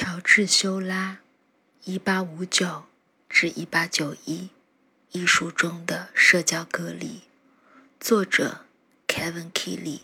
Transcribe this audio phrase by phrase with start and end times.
[0.00, 1.18] 乔治·修拉
[1.84, 4.48] （1859-1891）
[5.10, 7.22] 艺术中的社交隔离，
[7.98, 8.64] 作者
[9.08, 10.02] Kevin Kelly，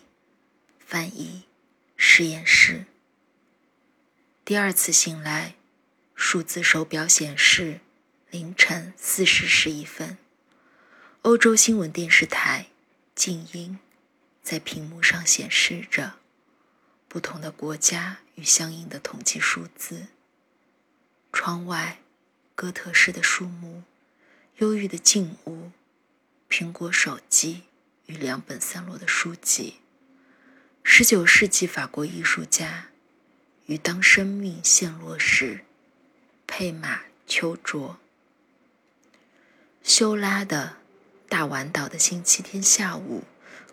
[0.85, 1.43] 翻译
[1.95, 2.87] 实验室。
[4.43, 5.55] 第二次醒来，
[6.13, 7.79] 数字手表显示
[8.29, 10.17] 凌晨四时十一分。
[11.21, 12.67] 欧洲新闻电视台
[13.15, 13.79] 静音，
[14.43, 16.15] 在屏幕上显示着
[17.15, 20.07] 不同的国家与相应的统计数字。
[21.31, 21.99] 窗外，
[22.55, 23.83] 哥特式的树木，
[24.57, 25.71] 忧郁的静屋，
[26.49, 27.61] 苹果手机
[28.07, 29.75] 与两本散落的书籍。
[30.83, 32.87] 十九世纪法国艺术家
[33.67, 35.63] 与当生命陷落时，
[36.45, 37.97] 佩马丘卓，
[39.81, 40.75] 修拉的。
[41.29, 43.23] 大丸岛的星期天下午，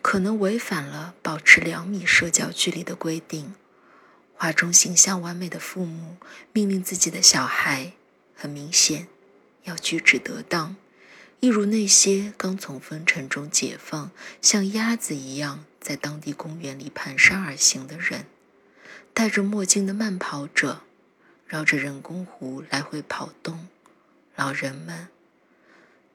[0.01, 3.55] 可能违反了保持两米社交距离的规定。
[4.35, 6.17] 画中形象完美的父母
[6.53, 7.93] 命令自己的小孩，
[8.35, 9.07] 很明显
[9.65, 10.77] 要举止得当，
[11.41, 18.27] 一如那些刚从风尘中解放、像鸭子一样在当地公园里蹒跚而行的人。
[19.15, 20.83] 戴着墨镜的慢跑者，
[21.47, 23.69] 绕着人工湖来回跑动。
[24.35, 25.09] 老人们，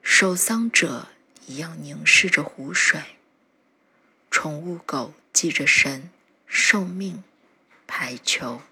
[0.02, 1.08] 守丧者。
[1.46, 3.00] 一样凝视着湖水。
[4.40, 6.10] 宠物狗系着绳，
[6.46, 7.24] 受命
[7.88, 8.62] 排球。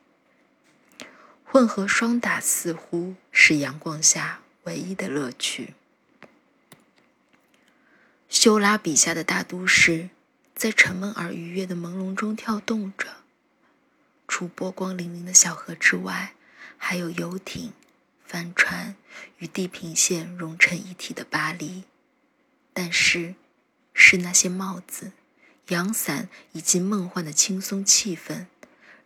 [1.45, 5.75] 混合双打似乎是阳光下唯一的乐趣。
[8.28, 10.11] 修拉笔下的大都市，
[10.55, 13.17] 在沉闷而愉悦的朦胧中跳动着。
[14.28, 16.34] 除波光粼粼的小河之外，
[16.78, 17.72] 还有游艇、
[18.25, 18.94] 帆船
[19.39, 21.83] 与地平线融成一体的巴黎。
[22.72, 23.34] 但是，
[23.92, 25.11] 是那些帽子、
[25.69, 28.47] 阳伞以及梦幻的轻松气氛，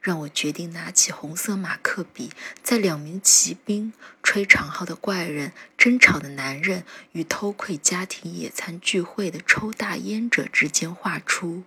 [0.00, 2.30] 让我决定拿起红色马克笔，
[2.62, 11.64] 在两名骑兵、吹长号的怪人、争吵的男人与偷窥家庭野餐聚会的抽大烟者之间画出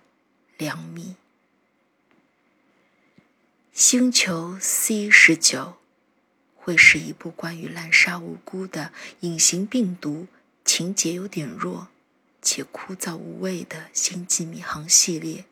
[0.56, 1.16] 两米。
[3.72, 5.78] 星球 C 十九
[6.54, 10.28] 会是一部关于滥杀无辜的隐形病毒，
[10.64, 11.88] 情节有点弱。
[12.44, 15.46] 且枯燥无味的星际迷航系列，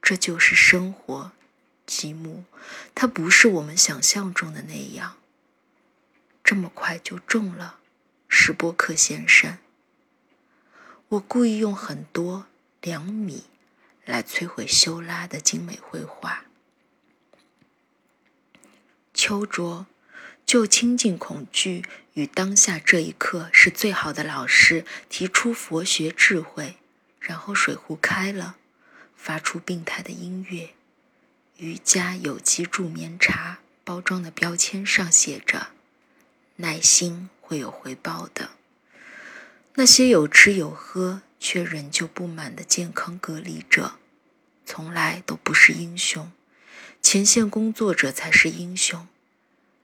[0.00, 1.32] 这就是生活，
[1.86, 2.44] 吉姆。
[2.94, 5.18] 它不是我们想象中的那样，
[6.42, 7.78] 这么快就中了，
[8.26, 9.58] 史波克先生。
[11.10, 12.46] 我故意用很多
[12.80, 13.44] 两米
[14.06, 16.46] 来摧毁修拉的精美绘画。
[19.12, 19.86] 秋卓。
[20.46, 21.84] 就亲近恐惧
[22.14, 26.76] 与当下这一刻是最好的老师提出佛学智慧，
[27.20, 28.56] 然后水壶开了，
[29.16, 30.70] 发出病态的音乐。
[31.58, 35.68] 瑜伽有机助眠茶包装的标签上写着
[36.56, 38.50] ：“耐心会有回报的。”
[39.74, 43.94] 那些有吃有喝却仍旧不满的健康隔离者，
[44.64, 46.32] 从来都不是英雄，
[47.02, 49.06] 前线工作者才是英雄。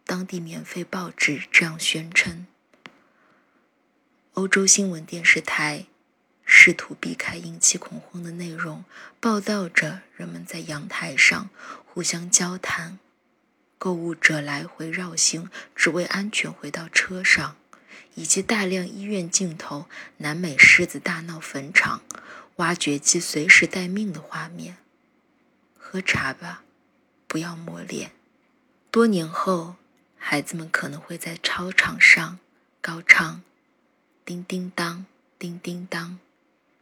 [0.06, 2.46] 当地免费报纸这样宣称。
[4.34, 5.86] 欧洲新闻电视台
[6.44, 8.84] 试图避开引起恐慌的内容，
[9.18, 11.48] 报道着人们在阳台上
[11.86, 12.98] 互相交谈，
[13.78, 17.56] 购物者来回绕行只为安全回到车上，
[18.14, 19.86] 以及大量医院镜头、
[20.18, 22.02] 南美狮子大闹坟场、
[22.56, 24.76] 挖掘机随时待命的画面。
[25.78, 26.64] 喝茶吧，
[27.26, 28.10] 不要抹脸。
[28.90, 29.76] 多年后。
[30.26, 32.38] 孩子们可能会在操场上
[32.80, 33.42] 高唱
[34.24, 35.04] ：“叮叮当，
[35.38, 36.18] 叮叮当，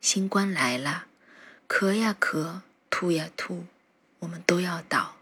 [0.01, 1.07] 新冠来了，
[1.69, 3.67] 咳呀咳，吐呀吐，
[4.21, 5.17] 我们都要倒。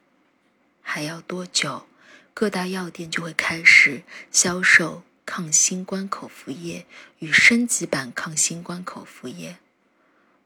[0.82, 1.86] 还要多久？
[2.34, 6.84] 各大药店就会开始销售抗新冠口服液
[7.20, 9.56] 与升级版抗新冠口服液。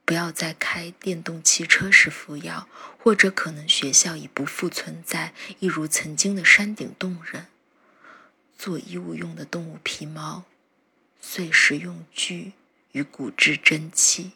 [0.04, 2.68] 不要再开电动汽车时服药，
[2.98, 7.48] 或者可能学校已不复存在，一如曾经的山顶洞人。”
[8.58, 10.44] 做衣物用的动物皮毛、
[11.20, 12.52] 碎石用具
[12.92, 14.32] 与骨质真气。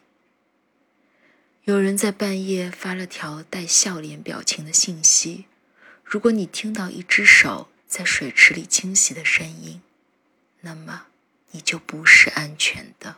[1.63, 5.45] 有人在半夜发了条带笑脸表情的信息
[6.03, 9.81] ：“如果你听到一只手在水池里清洗的声音，
[10.61, 11.07] 那么
[11.51, 13.17] 你就不是安全的。”